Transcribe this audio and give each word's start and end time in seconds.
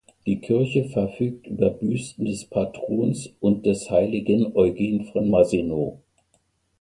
Die 0.25 0.39
Kirche 0.39 0.85
verfügt 0.85 1.45
über 1.45 1.69
Büsten 1.69 2.25
des 2.25 2.45
Patrons 2.45 3.29
und 3.39 3.67
des 3.67 3.91
heiligen 3.91 4.51
Eugen 4.55 5.05
von 5.13 5.29
Mazenod. 5.29 5.99